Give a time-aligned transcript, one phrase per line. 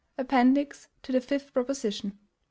[0.17, 2.13] APPENDIX TO THE FIFTH PROPOSITION.
[2.17, 2.27] I.